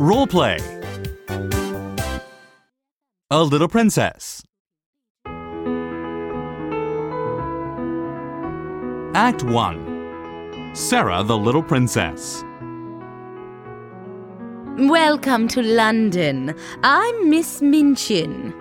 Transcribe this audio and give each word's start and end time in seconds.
Role 0.00 0.28
play. 0.28 0.58
A 3.32 3.42
little 3.42 3.66
princess. 3.66 4.44
Act 9.16 9.42
1. 9.42 10.70
Sarah 10.74 11.24
the 11.24 11.36
little 11.36 11.64
princess. 11.64 12.44
Welcome 14.88 15.48
to 15.48 15.62
London. 15.64 16.54
I'm 16.84 17.28
Miss 17.28 17.60
Minchin. 17.60 18.54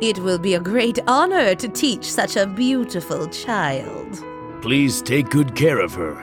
It 0.00 0.18
will 0.18 0.40
be 0.40 0.54
a 0.54 0.60
great 0.60 0.98
honor 1.06 1.54
to 1.54 1.68
teach 1.68 2.10
such 2.10 2.34
a 2.34 2.44
beautiful 2.44 3.28
child. 3.28 4.24
Please 4.62 5.00
take 5.00 5.30
good 5.30 5.54
care 5.54 5.78
of 5.78 5.94
her. 5.94 6.20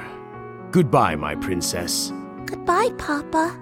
Goodbye, 0.71 1.16
my 1.16 1.34
princess. 1.36 2.12
Goodbye, 2.46 2.89
Papa. 2.98 3.61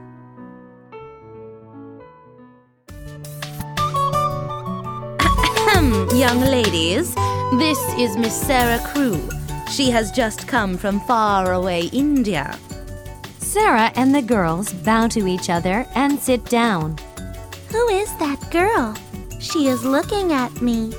Hmm, 5.92 6.16
young 6.16 6.42
ladies, 6.42 7.16
this 7.58 7.80
is 7.98 8.16
Miss 8.16 8.40
Sarah 8.40 8.80
Crewe. 8.94 9.28
She 9.72 9.90
has 9.90 10.12
just 10.12 10.48
come 10.48 10.78
from 10.78 11.00
far 11.00 11.54
away 11.54 11.90
India. 11.92 12.60
Sarah 13.40 13.92
and 13.96 14.14
the 14.14 14.22
girls 14.22 14.72
bow 14.72 15.08
to 15.08 15.26
each 15.26 15.50
other 15.50 15.88
and 15.96 16.20
sit 16.20 16.46
down. 16.46 16.96
Who 17.72 17.90
is 17.90 18.16
that 18.18 18.52
girl? 18.52 18.94
She 19.40 19.66
is 19.66 19.84
looking 19.84 20.32
at 20.32 20.62
me. 20.62 20.94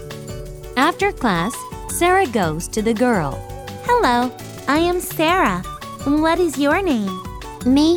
After 0.77 1.13
class, 1.13 1.55
Sarah 1.89 2.27
goes 2.27 2.67
to 2.67 2.83
the 2.83 2.95
girl. 2.95 3.39
Hello, 3.85 4.35
I 4.67 4.79
am 4.79 4.99
Sarah. 4.99 5.63
What 6.05 6.41
is 6.41 6.59
your 6.59 6.83
name? 6.83 7.23
Me? 7.65 7.97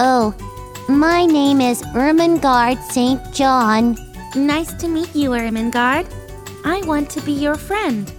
Oh, 0.00 0.34
my 0.88 1.24
name 1.24 1.60
is 1.60 1.84
Ermengarde 1.94 2.82
St. 2.90 3.20
John. 3.32 4.05
Nice 4.36 4.74
to 4.74 4.86
meet 4.86 5.16
you, 5.16 5.30
Ermengarde. 5.30 6.12
I 6.62 6.82
want 6.84 7.08
to 7.10 7.22
be 7.22 7.32
your 7.32 7.54
friend. 7.54 8.12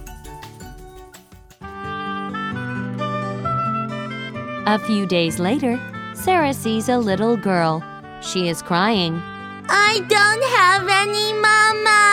A 4.66 4.80
few 4.84 5.06
days 5.06 5.38
later, 5.38 5.78
Sarah 6.14 6.52
sees 6.52 6.88
a 6.88 6.98
little 6.98 7.36
girl. 7.36 7.84
She 8.20 8.48
is 8.48 8.62
crying. 8.62 9.22
I 9.68 10.00
don't 10.08 10.42
have 10.58 10.88
any 10.90 11.32
mama. 11.46 12.08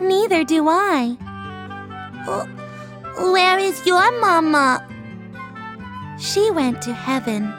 Neither 0.00 0.42
do 0.42 0.68
I. 0.68 1.16
Where 3.30 3.58
is 3.60 3.86
your 3.86 4.10
mama? 4.20 4.84
She 6.18 6.50
went 6.50 6.82
to 6.82 6.92
heaven. 6.92 7.54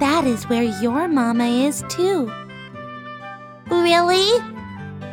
That 0.00 0.24
is 0.26 0.48
where 0.48 0.64
your 0.82 1.06
mama 1.06 1.46
is 1.46 1.84
too. 1.88 2.28
Really? 3.70 4.28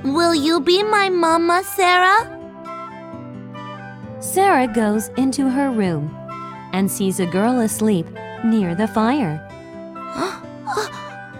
Will 0.03 0.36
you 0.36 0.59
be 0.61 0.84
my 0.84 1.09
mama, 1.09 1.64
Sarah? 1.64 2.31
Sarah 4.20 4.67
goes 4.67 5.09
into 5.17 5.50
her 5.50 5.72
room 5.72 6.09
and 6.73 6.89
sees 6.89 7.20
a 7.20 7.25
girl 7.25 7.59
asleep 7.59 8.08
near 8.44 8.75
the 8.75 8.88
fire. 8.88 9.42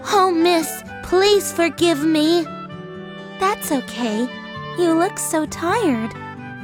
Oh, 0.08 0.30
miss, 0.30 0.82
please 1.02 1.52
forgive 1.52 2.02
me. 2.02 2.44
That's 3.38 3.70
okay. 3.70 4.28
You 4.78 4.94
look 4.94 5.18
so 5.18 5.44
tired. 5.46 6.14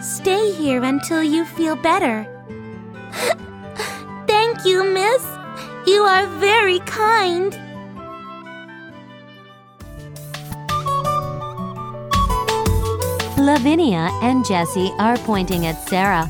Stay 0.02 0.52
here 0.52 0.84
until 0.84 1.22
you 1.22 1.44
feel 1.44 1.76
better. 1.76 2.26
Thank 4.26 4.64
you, 4.64 4.84
miss. 4.84 5.24
You 5.86 6.02
are 6.02 6.26
very 6.38 6.78
kind. 6.80 7.52
Lavinia 13.44 14.08
and 14.22 14.46
Jessie 14.46 14.92
are 15.00 15.16
pointing 15.18 15.66
at 15.66 15.88
Sarah. 15.88 16.26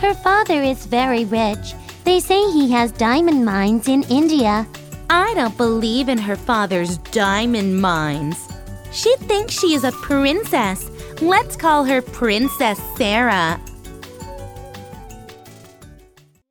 Her 0.00 0.12
father 0.12 0.60
is 0.60 0.86
very 0.86 1.24
rich. 1.24 1.74
They 2.02 2.18
say 2.18 2.50
he 2.50 2.68
has 2.72 2.90
diamond 2.90 3.44
mines 3.44 3.86
in 3.86 4.02
India. 4.04 4.66
I 5.08 5.34
don't 5.34 5.56
believe 5.56 6.08
in 6.08 6.18
her 6.18 6.34
father's 6.34 6.98
diamond 6.98 7.80
mines. 7.80 8.48
She 8.90 9.14
thinks 9.18 9.54
she 9.54 9.74
is 9.74 9.84
a 9.84 9.92
princess. 9.92 10.90
Let's 11.22 11.54
call 11.54 11.84
her 11.84 12.02
Princess 12.02 12.80
Sarah. 12.96 13.60